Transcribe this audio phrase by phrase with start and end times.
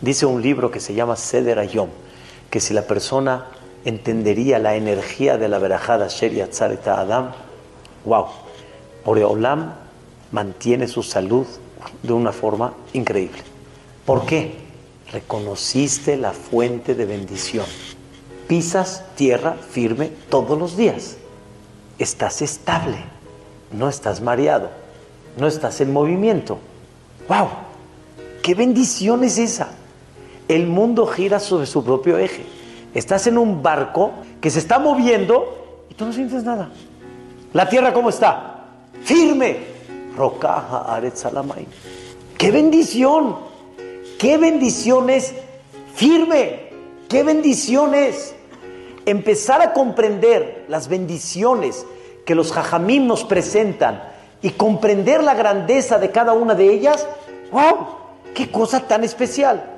[0.00, 1.90] Dice un libro que se llama Seder Ayom,
[2.48, 3.48] que si la persona
[3.84, 7.32] entendería la energía de la verajada Sheri Adam,
[8.06, 8.26] wow,
[9.04, 9.74] Oreolam
[10.32, 11.46] mantiene su salud
[12.02, 13.42] de una forma increíble.
[14.06, 14.54] ¿Por qué?
[15.12, 17.66] Reconociste la fuente de bendición.
[18.48, 21.18] Pisas tierra firme todos los días.
[21.98, 22.96] Estás estable,
[23.70, 24.70] no estás mareado,
[25.36, 26.58] no estás en movimiento.
[27.28, 27.48] ¡Wow!
[28.42, 29.74] ¡Qué bendición es esa!
[30.50, 32.44] El mundo gira sobre su propio eje.
[32.92, 36.70] Estás en un barco que se está moviendo y tú no sientes nada.
[37.52, 38.64] ¿La tierra cómo está?
[39.04, 39.58] Firme.
[40.16, 41.68] Rocaja Aretzalamay.
[42.36, 43.36] ¡Qué bendición!
[44.18, 45.34] ¡Qué bendición es
[45.94, 46.70] firme!
[47.08, 48.34] ¡Qué bendición es!
[49.06, 51.86] Empezar a comprender las bendiciones
[52.26, 54.02] que los jajamim nos presentan
[54.42, 57.06] y comprender la grandeza de cada una de ellas.
[57.52, 57.86] ¡Wow!
[58.34, 59.76] ¡Qué cosa tan especial!